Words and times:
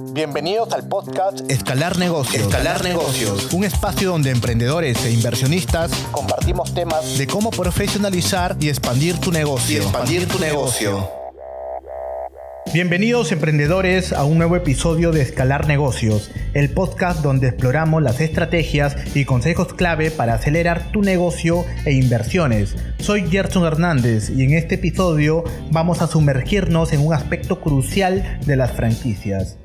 Bienvenidos 0.00 0.72
al 0.74 0.86
podcast 0.86 1.40
Escalar 1.50 1.98
Negocios. 1.98 2.46
Escalar 2.46 2.84
Negocios. 2.84 3.52
Un 3.52 3.64
espacio 3.64 4.10
donde 4.10 4.30
emprendedores 4.30 5.04
e 5.04 5.10
inversionistas 5.10 5.90
Compartimos 6.12 6.72
temas 6.72 7.18
de 7.18 7.26
cómo 7.26 7.50
profesionalizar 7.50 8.56
y 8.60 8.68
expandir 8.68 9.18
tu 9.18 9.32
negocio. 9.32 9.74
y 9.74 9.82
expandir 9.82 10.28
tu 10.28 10.38
negocio. 10.38 11.10
Bienvenidos 12.72 13.32
emprendedores 13.32 14.12
a 14.12 14.22
un 14.24 14.38
nuevo 14.38 14.54
episodio 14.54 15.10
de 15.10 15.22
Escalar 15.22 15.66
Negocios, 15.66 16.30
el 16.54 16.70
podcast 16.70 17.20
donde 17.20 17.48
exploramos 17.48 18.00
las 18.00 18.20
estrategias 18.20 18.94
y 19.16 19.24
consejos 19.24 19.74
clave 19.74 20.12
para 20.12 20.34
acelerar 20.34 20.92
tu 20.92 21.02
negocio 21.02 21.64
e 21.86 21.92
inversiones. 21.94 22.76
Soy 23.00 23.28
Gerson 23.28 23.64
Hernández 23.64 24.30
y 24.30 24.44
en 24.44 24.52
este 24.52 24.76
episodio 24.76 25.42
vamos 25.72 26.02
a 26.02 26.06
sumergirnos 26.06 26.92
en 26.92 27.04
un 27.04 27.14
aspecto 27.14 27.60
crucial 27.60 28.38
de 28.46 28.56
las 28.56 28.70
franquicias. 28.70 29.56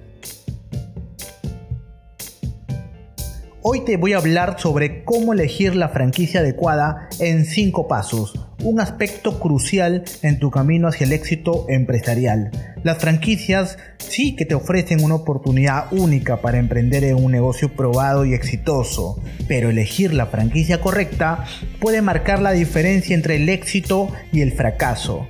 Hoy 3.65 3.85
te 3.85 3.95
voy 3.95 4.11
a 4.11 4.17
hablar 4.17 4.59
sobre 4.59 5.05
cómo 5.05 5.31
elegir 5.31 5.73
la 5.73 5.87
franquicia 5.87 6.41
adecuada 6.41 7.07
en 7.21 7.45
5 7.45 7.87
pasos, 7.87 8.33
un 8.61 8.81
aspecto 8.81 9.39
crucial 9.39 10.03
en 10.21 10.37
tu 10.37 10.51
camino 10.51 10.89
hacia 10.89 11.05
el 11.05 11.13
éxito 11.13 11.65
empresarial. 11.69 12.51
Las 12.83 12.97
franquicias 12.97 13.77
sí 13.99 14.35
que 14.35 14.43
te 14.43 14.53
ofrecen 14.53 15.01
una 15.01 15.15
oportunidad 15.15 15.85
única 15.93 16.41
para 16.41 16.59
emprender 16.59 17.05
en 17.05 17.15
un 17.15 17.31
negocio 17.31 17.73
probado 17.73 18.25
y 18.25 18.33
exitoso, 18.33 19.23
pero 19.47 19.69
elegir 19.69 20.13
la 20.13 20.25
franquicia 20.25 20.81
correcta 20.81 21.45
puede 21.79 22.01
marcar 22.01 22.41
la 22.41 22.51
diferencia 22.51 23.15
entre 23.15 23.37
el 23.37 23.47
éxito 23.47 24.09
y 24.33 24.41
el 24.41 24.51
fracaso. 24.51 25.25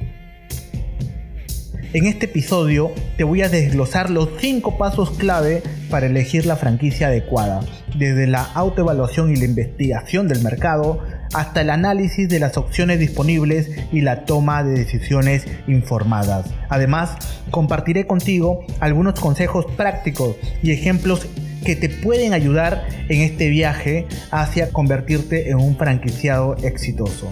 En 1.93 2.07
este 2.07 2.25
episodio 2.25 2.91
te 3.17 3.23
voy 3.23 3.43
a 3.43 3.49
desglosar 3.49 4.09
los 4.09 4.29
5 4.39 4.79
pasos 4.79 5.11
clave 5.11 5.61
para 5.91 6.07
elegir 6.07 6.47
la 6.47 6.55
franquicia 6.55 7.05
adecuada, 7.05 7.59
desde 7.95 8.25
la 8.25 8.41
autoevaluación 8.41 9.31
y 9.31 9.35
la 9.35 9.45
investigación 9.45 10.27
del 10.27 10.41
mercado 10.41 11.03
hasta 11.35 11.61
el 11.61 11.69
análisis 11.69 12.27
de 12.27 12.39
las 12.39 12.57
opciones 12.57 12.97
disponibles 12.97 13.69
y 13.91 14.01
la 14.01 14.25
toma 14.25 14.63
de 14.63 14.71
decisiones 14.71 15.45
informadas. 15.67 16.47
Además, 16.67 17.15
compartiré 17.51 18.07
contigo 18.07 18.65
algunos 18.79 19.19
consejos 19.19 19.67
prácticos 19.77 20.35
y 20.63 20.71
ejemplos 20.71 21.27
que 21.63 21.75
te 21.75 21.89
pueden 21.89 22.33
ayudar 22.33 22.87
en 23.07 23.21
este 23.21 23.49
viaje 23.49 24.07
hacia 24.31 24.71
convertirte 24.71 25.51
en 25.51 25.57
un 25.57 25.77
franquiciado 25.77 26.55
exitoso. 26.63 27.29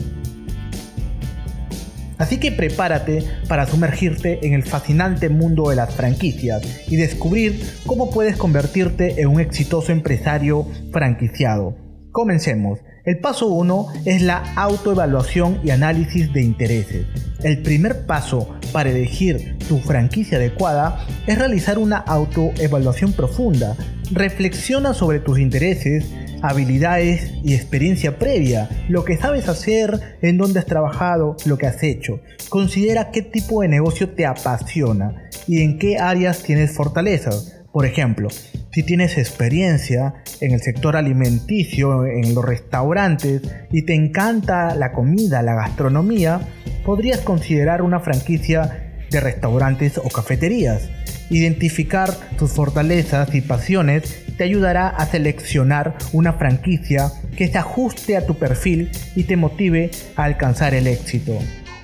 Así 2.22 2.38
que 2.38 2.52
prepárate 2.52 3.24
para 3.48 3.66
sumergirte 3.66 4.46
en 4.46 4.54
el 4.54 4.62
fascinante 4.62 5.28
mundo 5.28 5.72
de 5.72 5.76
las 5.76 5.96
franquicias 5.96 6.62
y 6.88 6.96
descubrir 6.96 7.60
cómo 7.88 8.12
puedes 8.12 8.38
convertirte 8.38 9.20
en 9.20 9.28
un 9.28 9.40
exitoso 9.40 9.92
empresario 9.92 10.68
franquiciado. 10.92 11.76
Comencemos. 12.12 12.78
El 13.06 13.18
paso 13.18 13.48
1 13.48 13.88
es 14.06 14.22
la 14.22 14.54
autoevaluación 14.56 15.62
y 15.64 15.72
análisis 15.72 16.32
de 16.32 16.44
intereses. 16.44 17.08
El 17.44 17.64
primer 17.64 18.06
paso 18.06 18.56
para 18.72 18.92
elegir 18.92 19.58
tu 19.68 19.80
franquicia 19.80 20.38
adecuada 20.38 21.04
es 21.26 21.40
realizar 21.40 21.80
una 21.80 21.98
autoevaluación 21.98 23.14
profunda. 23.14 23.76
Reflexiona 24.12 24.94
sobre 24.94 25.22
tus 25.22 25.40
intereses, 25.40 26.06
habilidades 26.42 27.32
y 27.44 27.54
experiencia 27.54 28.18
previa, 28.18 28.70
lo 28.90 29.04
que 29.04 29.18
sabes 29.18 29.48
hacer, 29.48 30.18
en 30.22 30.38
dónde 30.38 30.60
has 30.60 30.66
trabajado, 30.66 31.38
lo 31.46 31.58
que 31.58 31.68
has 31.68 31.84
hecho. 31.84 32.20
Considera 32.50 33.12
qué 33.12 33.22
tipo 33.22 33.62
de 33.62 33.68
negocio 33.68 34.10
te 34.10 34.26
apasiona 34.26 35.30
y 35.48 35.62
en 35.62 35.78
qué 35.78 35.98
áreas 35.98 36.44
tienes 36.44 36.72
fortalezas. 36.72 37.62
Por 37.72 37.86
ejemplo, 37.86 38.28
si 38.72 38.84
tienes 38.84 39.18
experiencia 39.18 40.16
en 40.42 40.52
el 40.52 40.62
sector 40.62 40.98
alimenticio, 40.98 42.06
en 42.06 42.36
los 42.36 42.44
restaurantes 42.44 43.42
y 43.72 43.84
te 43.84 43.94
encanta 43.94 44.76
la 44.76 44.92
comida, 44.92 45.42
la 45.42 45.56
gastronomía, 45.56 46.42
podrías 46.86 47.20
considerar 47.20 47.82
una 47.82 48.00
franquicia 48.00 48.92
de 49.10 49.20
restaurantes 49.20 49.98
o 49.98 50.10
cafeterías. 50.10 50.90
Identificar 51.32 52.14
tus 52.38 52.52
fortalezas 52.52 53.34
y 53.34 53.40
pasiones 53.40 54.26
te 54.38 54.44
ayudará 54.44 54.90
a 54.90 55.06
seleccionar 55.06 55.96
una 56.12 56.34
franquicia 56.34 57.10
que 57.38 57.48
se 57.48 57.58
ajuste 57.58 58.18
a 58.18 58.26
tu 58.26 58.36
perfil 58.36 58.92
y 59.16 59.24
te 59.24 59.38
motive 59.38 59.92
a 60.18 60.26
alcanzar 60.26 60.74
el 60.74 60.88
éxito. 60.88 61.40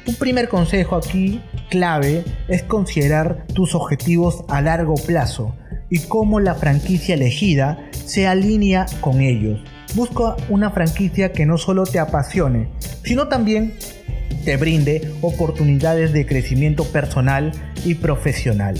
Un 0.06 0.16
primer 0.16 0.50
consejo 0.50 0.98
aquí 0.98 1.42
clave 1.70 2.26
es 2.50 2.64
considerar 2.64 3.48
tus 3.54 3.74
objetivos 3.74 4.44
a 4.50 4.62
largo 4.62 4.96
plazo 4.96 5.56
y 5.90 6.00
cómo 6.00 6.42
la 6.42 6.56
franquicia 6.56 7.16
elegida 7.16 7.80
se 8.06 8.28
alinea 8.28 8.86
con 9.00 9.22
ellos. 9.22 9.62
Busca 9.96 10.36
una 10.50 10.72
franquicia 10.72 11.32
que 11.32 11.46
no 11.46 11.58
solo 11.58 11.86
te 11.86 12.00
apasione, 12.00 12.68
sino 13.06 13.30
también 13.30 13.76
te 14.44 14.58
brinde 14.58 15.10
oportunidades 15.22 16.12
de 16.12 16.26
crecimiento 16.26 16.84
personal 16.84 17.54
y 17.86 17.96
profesional. 17.96 18.78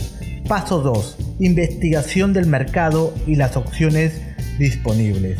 Paso 0.48 0.80
2. 0.80 1.36
Investigación 1.40 2.32
del 2.32 2.46
mercado 2.46 3.12
y 3.26 3.34
las 3.34 3.58
opciones 3.58 4.22
disponibles. 4.58 5.38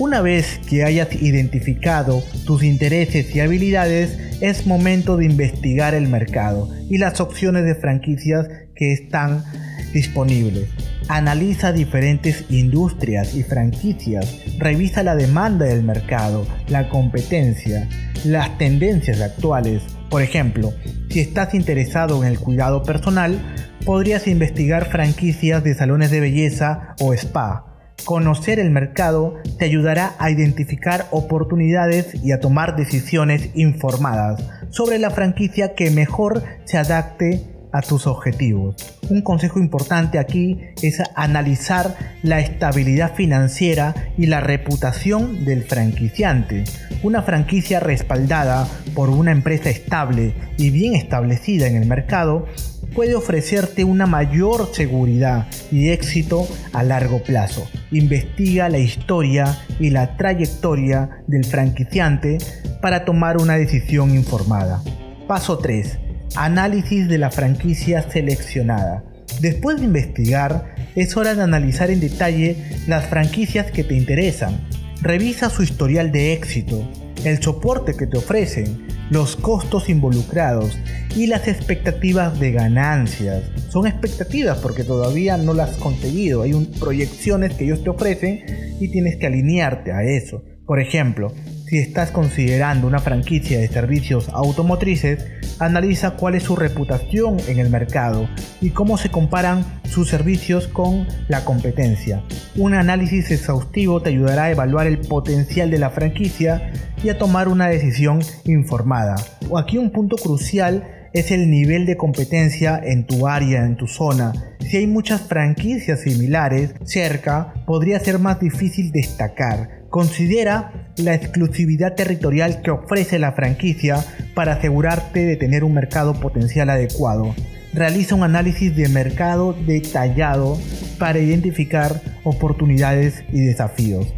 Una 0.00 0.22
vez 0.22 0.58
que 0.68 0.82
hayas 0.82 1.22
identificado 1.22 2.20
tus 2.46 2.64
intereses 2.64 3.32
y 3.36 3.38
habilidades, 3.38 4.18
es 4.40 4.66
momento 4.66 5.16
de 5.16 5.26
investigar 5.26 5.94
el 5.94 6.08
mercado 6.08 6.68
y 6.88 6.98
las 6.98 7.20
opciones 7.20 7.64
de 7.64 7.76
franquicias 7.76 8.48
que 8.74 8.92
están 8.92 9.44
disponibles. 9.92 10.68
Analiza 11.06 11.70
diferentes 11.70 12.44
industrias 12.50 13.36
y 13.36 13.44
franquicias, 13.44 14.36
revisa 14.58 15.04
la 15.04 15.14
demanda 15.14 15.66
del 15.66 15.84
mercado, 15.84 16.44
la 16.66 16.88
competencia, 16.88 17.88
las 18.24 18.58
tendencias 18.58 19.20
actuales. 19.20 19.82
Por 20.08 20.22
ejemplo, 20.22 20.72
si 21.10 21.20
estás 21.20 21.54
interesado 21.54 22.22
en 22.22 22.30
el 22.30 22.38
cuidado 22.38 22.84
personal, 22.84 23.38
podrías 23.84 24.28
investigar 24.28 24.86
franquicias 24.90 25.62
de 25.64 25.74
salones 25.74 26.10
de 26.10 26.20
belleza 26.20 26.94
o 27.00 27.12
spa. 27.12 27.66
Conocer 28.04 28.58
el 28.58 28.70
mercado 28.70 29.34
te 29.58 29.64
ayudará 29.64 30.14
a 30.18 30.30
identificar 30.30 31.06
oportunidades 31.10 32.14
y 32.24 32.32
a 32.32 32.40
tomar 32.40 32.76
decisiones 32.76 33.50
informadas 33.54 34.42
sobre 34.70 34.98
la 34.98 35.10
franquicia 35.10 35.74
que 35.74 35.90
mejor 35.90 36.44
se 36.64 36.78
adapte 36.78 37.59
a 37.72 37.82
tus 37.82 38.06
objetivos. 38.06 38.76
Un 39.08 39.22
consejo 39.22 39.58
importante 39.58 40.18
aquí 40.18 40.60
es 40.82 41.02
analizar 41.14 41.96
la 42.22 42.40
estabilidad 42.40 43.14
financiera 43.14 43.94
y 44.16 44.26
la 44.26 44.40
reputación 44.40 45.44
del 45.44 45.64
franquiciante. 45.64 46.64
Una 47.02 47.22
franquicia 47.22 47.80
respaldada 47.80 48.68
por 48.94 49.10
una 49.10 49.32
empresa 49.32 49.70
estable 49.70 50.34
y 50.58 50.70
bien 50.70 50.94
establecida 50.94 51.66
en 51.66 51.76
el 51.76 51.86
mercado 51.86 52.46
puede 52.94 53.14
ofrecerte 53.14 53.84
una 53.84 54.06
mayor 54.06 54.68
seguridad 54.72 55.46
y 55.70 55.90
éxito 55.90 56.46
a 56.72 56.82
largo 56.82 57.22
plazo. 57.22 57.68
Investiga 57.90 58.68
la 58.68 58.78
historia 58.78 59.58
y 59.78 59.90
la 59.90 60.16
trayectoria 60.16 61.22
del 61.26 61.44
franquiciante 61.44 62.38
para 62.82 63.04
tomar 63.04 63.38
una 63.38 63.56
decisión 63.56 64.14
informada. 64.14 64.82
Paso 65.26 65.58
3. 65.58 66.09
Análisis 66.36 67.08
de 67.08 67.18
la 67.18 67.30
franquicia 67.30 68.08
seleccionada. 68.10 69.04
Después 69.40 69.78
de 69.78 69.84
investigar, 69.84 70.74
es 70.94 71.16
hora 71.16 71.34
de 71.34 71.42
analizar 71.42 71.90
en 71.90 72.00
detalle 72.00 72.56
las 72.86 73.06
franquicias 73.06 73.70
que 73.70 73.84
te 73.84 73.94
interesan. 73.94 74.60
Revisa 75.02 75.50
su 75.50 75.62
historial 75.62 76.12
de 76.12 76.32
éxito, 76.32 76.88
el 77.24 77.42
soporte 77.42 77.94
que 77.94 78.06
te 78.06 78.18
ofrecen, 78.18 78.86
los 79.10 79.34
costos 79.34 79.88
involucrados 79.88 80.78
y 81.16 81.26
las 81.26 81.48
expectativas 81.48 82.38
de 82.38 82.52
ganancias. 82.52 83.50
Son 83.68 83.86
expectativas 83.86 84.58
porque 84.58 84.84
todavía 84.84 85.36
no 85.36 85.52
las 85.52 85.70
has 85.70 85.76
conseguido. 85.78 86.42
Hay 86.42 86.52
proyecciones 86.78 87.54
que 87.54 87.64
ellos 87.64 87.82
te 87.82 87.90
ofrecen 87.90 88.44
y 88.78 88.88
tienes 88.88 89.16
que 89.16 89.26
alinearte 89.26 89.92
a 89.92 90.04
eso. 90.04 90.44
Por 90.64 90.80
ejemplo, 90.80 91.32
si 91.70 91.78
estás 91.78 92.10
considerando 92.10 92.88
una 92.88 92.98
franquicia 92.98 93.60
de 93.60 93.68
servicios 93.68 94.28
automotrices, 94.30 95.24
analiza 95.60 96.16
cuál 96.16 96.34
es 96.34 96.42
su 96.42 96.56
reputación 96.56 97.36
en 97.46 97.60
el 97.60 97.70
mercado 97.70 98.28
y 98.60 98.70
cómo 98.70 98.98
se 98.98 99.08
comparan 99.08 99.64
sus 99.84 100.08
servicios 100.08 100.66
con 100.66 101.06
la 101.28 101.44
competencia. 101.44 102.24
Un 102.56 102.74
análisis 102.74 103.30
exhaustivo 103.30 104.02
te 104.02 104.10
ayudará 104.10 104.44
a 104.44 104.50
evaluar 104.50 104.88
el 104.88 104.98
potencial 104.98 105.70
de 105.70 105.78
la 105.78 105.90
franquicia 105.90 106.72
y 107.04 107.08
a 107.08 107.18
tomar 107.18 107.46
una 107.46 107.68
decisión 107.68 108.18
informada. 108.46 109.14
Aquí 109.56 109.78
un 109.78 109.92
punto 109.92 110.16
crucial 110.16 111.08
es 111.12 111.30
el 111.30 111.50
nivel 111.50 111.86
de 111.86 111.96
competencia 111.96 112.80
en 112.82 113.06
tu 113.06 113.28
área, 113.28 113.64
en 113.64 113.76
tu 113.76 113.86
zona. 113.86 114.32
Si 114.58 114.76
hay 114.76 114.88
muchas 114.88 115.20
franquicias 115.20 116.00
similares 116.00 116.74
cerca, 116.82 117.54
podría 117.64 118.00
ser 118.00 118.18
más 118.18 118.40
difícil 118.40 118.90
destacar. 118.90 119.79
Considera 119.90 120.92
la 120.98 121.14
exclusividad 121.14 121.96
territorial 121.96 122.62
que 122.62 122.70
ofrece 122.70 123.18
la 123.18 123.32
franquicia 123.32 124.04
para 124.34 124.52
asegurarte 124.52 125.26
de 125.26 125.36
tener 125.36 125.64
un 125.64 125.74
mercado 125.74 126.14
potencial 126.14 126.70
adecuado. 126.70 127.34
realiza 127.72 128.16
un 128.16 128.24
análisis 128.24 128.74
de 128.74 128.88
mercado 128.88 129.52
detallado 129.52 130.58
para 130.98 131.20
identificar 131.20 132.00
oportunidades 132.24 133.22
y 133.32 133.40
desafíos. 133.40 134.08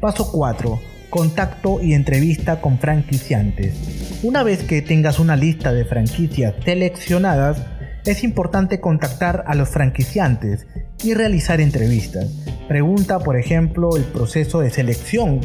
Paso 0.00 0.32
4. 0.32 0.80
Contacto 1.10 1.82
y 1.82 1.92
entrevista 1.92 2.62
con 2.62 2.78
franquiciantes. 2.78 4.20
Una 4.22 4.42
vez 4.42 4.62
que 4.62 4.80
tengas 4.80 5.18
una 5.18 5.36
lista 5.36 5.72
de 5.74 5.84
franquicias 5.84 6.54
seleccionadas, 6.64 7.62
es 8.06 8.24
importante 8.24 8.80
contactar 8.80 9.44
a 9.46 9.54
los 9.54 9.68
franquiciantes 9.68 10.66
y 11.04 11.14
realizar 11.14 11.60
entrevistas. 11.60 12.41
Pregunta, 12.72 13.18
por 13.18 13.36
ejemplo, 13.36 13.98
el 13.98 14.04
proceso 14.04 14.60
de 14.60 14.70
selección, 14.70 15.40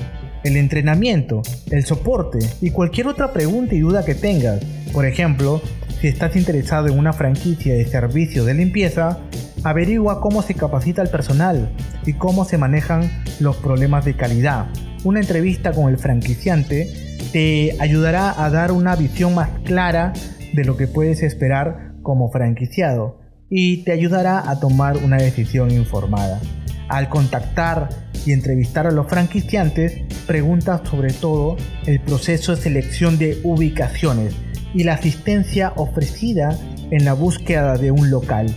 el 0.46 0.56
entrenamiento, 0.56 1.42
el 1.72 1.84
soporte 1.84 2.40
y 2.62 2.72
cualquier 2.72 3.08
otra 3.08 3.34
pregunta 3.34 3.76
y 3.76 3.82
duda 3.82 4.06
que 4.06 4.16
tengas. 4.16 4.64
Por 4.94 5.06
ejemplo, 5.06 5.62
si 6.00 6.08
estás 6.08 6.38
interesado 6.38 6.88
en 6.88 6.98
una 6.98 7.12
franquicia 7.12 7.74
de 7.74 7.86
servicios 7.86 8.46
de 8.46 8.54
limpieza, 8.54 9.20
averigua 9.66 10.22
cómo 10.22 10.42
se 10.42 10.54
capacita 10.54 11.02
el 11.02 11.10
personal 11.10 11.70
y 12.06 12.14
cómo 12.14 12.46
se 12.46 12.58
manejan 12.58 13.12
los 13.42 13.58
problemas 13.58 14.06
de 14.06 14.16
calidad. 14.16 14.68
Una 15.04 15.20
entrevista 15.20 15.74
con 15.74 15.90
el 15.90 15.98
franquiciante 15.98 16.90
te 17.34 17.76
ayudará 17.82 18.42
a 18.42 18.50
dar 18.50 18.72
una 18.72 18.96
visión 18.96 19.36
más 19.36 19.50
clara 19.66 20.14
de 20.54 20.64
lo 20.64 20.78
que 20.78 20.88
puedes 20.88 21.24
esperar 21.24 21.92
como 22.04 22.32
franquiciado 22.32 23.20
y 23.50 23.84
te 23.84 23.92
ayudará 23.92 24.50
a 24.50 24.62
tomar 24.62 24.96
una 24.96 25.18
decisión 25.18 25.72
informada. 25.72 26.40
Al 26.90 27.10
contactar 27.10 27.90
y 28.26 28.32
entrevistar 28.32 28.88
a 28.88 28.92
los 28.92 29.08
franquiciantes, 29.08 30.02
pregunta 30.26 30.82
sobre 30.86 31.14
todo 31.14 31.58
el 31.86 32.00
proceso 32.00 32.56
de 32.56 32.62
selección 32.62 33.18
de 33.18 33.40
ubicaciones 33.44 34.34
y 34.74 34.84
la 34.84 34.94
asistencia 34.94 35.74
ofrecida 35.76 36.58
en 36.92 37.06
la 37.06 37.14
búsqueda 37.14 37.78
de 37.78 37.92
un 37.92 38.10
local. 38.10 38.48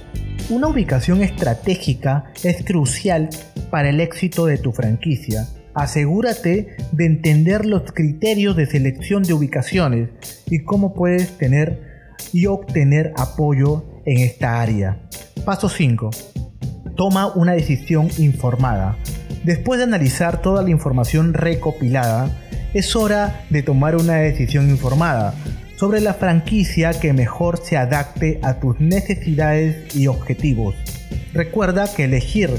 Una 0.49 0.69
ubicación 0.69 1.23
estratégica 1.23 2.33
es 2.43 2.65
crucial 2.65 3.29
para 3.71 3.91
el 3.91 4.01
éxito 4.01 4.47
de 4.47 4.59
tu 4.59 4.73
franquicia. 4.73 5.47
Asegúrate 5.75 6.77
de 6.93 7.07
entender 7.07 7.65
los 7.65 7.93
criterios 7.93 8.57
de 8.57 8.67
selección 8.67 9.23
de 9.23 9.33
ubicaciones 9.33 10.09
y 10.51 10.65
cómo 10.65 10.95
puedes 10.95 11.39
tener 11.39 12.15
y 12.33 12.47
obtener 12.47 13.13
apoyo 13.17 13.85
en 14.05 14.19
esta 14.19 14.61
área. 14.61 15.01
Paso 15.45 15.69
5. 15.69 16.11
Toma 17.01 17.29
una 17.29 17.53
decisión 17.53 18.11
informada. 18.19 18.95
Después 19.43 19.79
de 19.79 19.85
analizar 19.85 20.43
toda 20.43 20.63
la 20.63 20.69
información 20.69 21.33
recopilada, 21.33 22.29
es 22.75 22.95
hora 22.95 23.47
de 23.49 23.63
tomar 23.63 23.97
una 23.97 24.17
decisión 24.17 24.69
informada 24.69 25.33
sobre 25.77 26.03
la 26.03 26.13
franquicia 26.13 26.91
que 26.93 27.15
mejor 27.15 27.57
se 27.57 27.79
adapte 27.79 28.39
a 28.43 28.61
tus 28.61 28.81
necesidades 28.81 29.97
y 29.97 30.09
objetivos. 30.09 30.75
Recuerda 31.33 31.91
que 31.91 32.05
elegir 32.05 32.51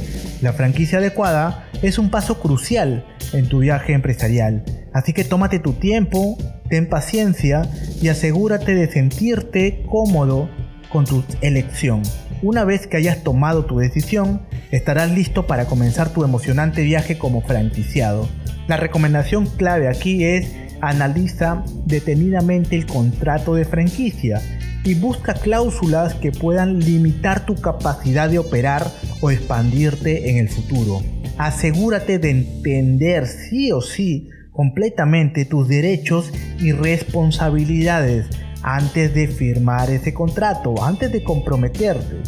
la 0.41 0.53
franquicia 0.53 0.97
adecuada 0.97 1.67
es 1.83 1.99
un 1.99 2.09
paso 2.09 2.39
crucial 2.39 3.05
en 3.33 3.47
tu 3.47 3.59
viaje 3.59 3.93
empresarial, 3.93 4.63
así 4.91 5.13
que 5.13 5.23
tómate 5.23 5.59
tu 5.59 5.73
tiempo, 5.73 6.35
ten 6.67 6.89
paciencia 6.89 7.69
y 8.01 8.07
asegúrate 8.07 8.73
de 8.73 8.91
sentirte 8.91 9.83
cómodo 9.87 10.49
con 10.89 11.05
tu 11.05 11.23
elección. 11.41 12.01
Una 12.43 12.65
vez 12.65 12.87
que 12.87 12.97
hayas 12.97 13.23
tomado 13.23 13.65
tu 13.65 13.77
decisión, 13.77 14.41
estarás 14.71 15.11
listo 15.11 15.45
para 15.45 15.65
comenzar 15.65 16.11
tu 16.11 16.23
emocionante 16.23 16.81
viaje 16.81 17.19
como 17.19 17.41
franquiciado. 17.41 18.27
La 18.67 18.77
recomendación 18.77 19.45
clave 19.45 19.87
aquí 19.87 20.23
es 20.23 20.51
analiza 20.81 21.63
detenidamente 21.85 22.75
el 22.75 22.87
contrato 22.87 23.53
de 23.53 23.65
franquicia 23.65 24.41
y 24.83 24.95
busca 24.95 25.35
cláusulas 25.35 26.15
que 26.15 26.31
puedan 26.31 26.79
limitar 26.79 27.45
tu 27.45 27.53
capacidad 27.53 28.27
de 28.27 28.39
operar 28.39 28.87
o 29.21 29.29
expandirte 29.29 30.31
en 30.31 30.37
el 30.37 30.49
futuro. 30.49 31.03
Asegúrate 31.37 32.17
de 32.17 32.31
entender 32.31 33.27
sí 33.27 33.71
o 33.71 33.81
sí 33.81 34.29
completamente 34.51 35.45
tus 35.45 35.67
derechos 35.67 36.31
y 36.59 36.71
responsabilidades 36.71 38.25
antes 38.63 39.13
de 39.13 39.27
firmar 39.27 39.89
ese 39.89 40.13
contrato, 40.13 40.83
antes 40.83 41.11
de 41.11 41.23
comprometerte. 41.23 42.21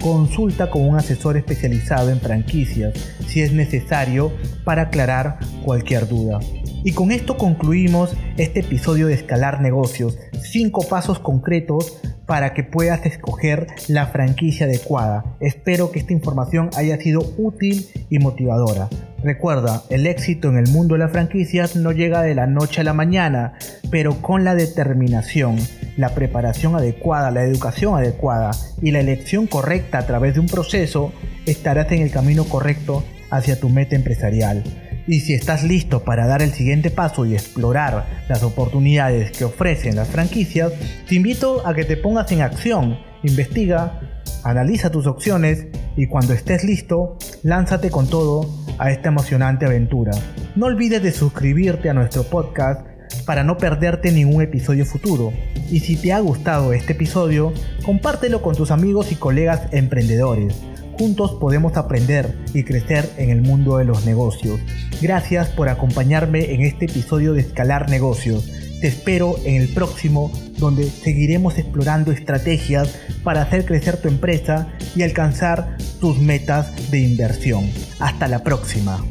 Consulta 0.00 0.70
con 0.70 0.88
un 0.88 0.96
asesor 0.96 1.36
especializado 1.36 2.10
en 2.10 2.20
franquicias 2.20 2.94
si 3.26 3.42
es 3.42 3.52
necesario 3.52 4.32
para 4.64 4.82
aclarar 4.82 5.38
cualquier 5.64 6.06
duda. 6.06 6.38
Y 6.84 6.92
con 6.92 7.10
esto 7.10 7.36
concluimos 7.36 8.14
este 8.36 8.60
episodio 8.60 9.08
de 9.08 9.14
Escalar 9.14 9.60
Negocios. 9.60 10.16
5 10.40 10.88
pasos 10.88 11.18
concretos 11.18 12.00
para 12.26 12.54
que 12.54 12.62
puedas 12.62 13.04
escoger 13.06 13.66
la 13.88 14.06
franquicia 14.06 14.66
adecuada. 14.66 15.36
Espero 15.40 15.90
que 15.90 15.98
esta 15.98 16.12
información 16.12 16.70
haya 16.76 16.96
sido 17.00 17.20
útil 17.36 17.86
y 18.08 18.18
motivadora. 18.18 18.88
Recuerda, 19.22 19.82
el 19.90 20.06
éxito 20.06 20.48
en 20.48 20.58
el 20.58 20.68
mundo 20.68 20.94
de 20.94 21.00
las 21.00 21.10
franquicias 21.10 21.74
no 21.74 21.90
llega 21.90 22.22
de 22.22 22.36
la 22.36 22.46
noche 22.46 22.82
a 22.82 22.84
la 22.84 22.92
mañana, 22.92 23.54
pero 23.90 24.22
con 24.22 24.44
la 24.44 24.54
determinación, 24.54 25.56
la 25.96 26.10
preparación 26.10 26.76
adecuada, 26.76 27.32
la 27.32 27.42
educación 27.42 27.96
adecuada 27.96 28.52
y 28.80 28.92
la 28.92 29.00
elección 29.00 29.48
correcta 29.48 29.98
a 29.98 30.06
través 30.06 30.34
de 30.34 30.40
un 30.40 30.46
proceso, 30.46 31.12
estarás 31.46 31.90
en 31.90 32.02
el 32.02 32.12
camino 32.12 32.44
correcto 32.44 33.02
hacia 33.30 33.58
tu 33.58 33.68
meta 33.68 33.96
empresarial. 33.96 34.62
Y 35.08 35.20
si 35.20 35.34
estás 35.34 35.64
listo 35.64 36.04
para 36.04 36.28
dar 36.28 36.40
el 36.40 36.52
siguiente 36.52 36.90
paso 36.90 37.26
y 37.26 37.34
explorar 37.34 38.06
las 38.28 38.44
oportunidades 38.44 39.32
que 39.32 39.44
ofrecen 39.44 39.96
las 39.96 40.08
franquicias, 40.08 40.72
te 41.08 41.16
invito 41.16 41.66
a 41.66 41.74
que 41.74 41.84
te 41.84 41.96
pongas 41.96 42.30
en 42.30 42.42
acción, 42.42 42.98
investiga, 43.24 44.00
analiza 44.44 44.90
tus 44.90 45.08
opciones 45.08 45.66
y 45.96 46.06
cuando 46.06 46.34
estés 46.34 46.62
listo, 46.62 47.16
lánzate 47.42 47.90
con 47.90 48.06
todo 48.06 48.57
a 48.78 48.90
esta 48.90 49.08
emocionante 49.08 49.66
aventura. 49.66 50.12
No 50.56 50.66
olvides 50.66 51.02
de 51.02 51.12
suscribirte 51.12 51.90
a 51.90 51.94
nuestro 51.94 52.24
podcast 52.24 52.86
para 53.26 53.44
no 53.44 53.58
perderte 53.58 54.12
ningún 54.12 54.42
episodio 54.42 54.84
futuro. 54.84 55.32
Y 55.70 55.80
si 55.80 55.96
te 55.96 56.12
ha 56.12 56.20
gustado 56.20 56.72
este 56.72 56.92
episodio, 56.92 57.52
compártelo 57.84 58.42
con 58.42 58.54
tus 58.54 58.70
amigos 58.70 59.12
y 59.12 59.16
colegas 59.16 59.62
emprendedores 59.72 60.54
Juntos 60.98 61.36
podemos 61.38 61.76
aprender 61.76 62.36
y 62.52 62.64
crecer 62.64 63.08
en 63.18 63.30
el 63.30 63.40
mundo 63.40 63.76
de 63.76 63.84
los 63.84 64.04
negocios. 64.04 64.58
Gracias 65.00 65.48
por 65.48 65.68
acompañarme 65.68 66.52
en 66.52 66.62
este 66.62 66.86
episodio 66.86 67.34
de 67.34 67.42
Escalar 67.42 67.88
Negocios. 67.88 68.50
Te 68.80 68.88
espero 68.88 69.36
en 69.44 69.62
el 69.62 69.68
próximo 69.68 70.32
donde 70.58 70.90
seguiremos 70.90 71.56
explorando 71.56 72.10
estrategias 72.10 72.98
para 73.22 73.42
hacer 73.42 73.64
crecer 73.64 73.98
tu 73.98 74.08
empresa 74.08 74.72
y 74.96 75.02
alcanzar 75.02 75.76
tus 75.98 76.18
metas 76.18 76.90
de 76.90 77.00
inversión. 77.00 77.70
Hasta 77.98 78.28
la 78.28 78.42
próxima. 78.42 79.04